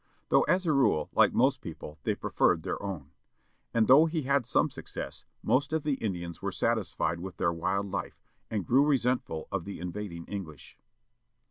[0.29, 3.11] Though as a rule, like most people, they preferred their own.
[3.71, 7.91] And though he had some success, most of the Indians were satisfied with their wild
[7.91, 8.19] life,
[8.49, 10.75] and grew resentful of the invading \,,_\ English.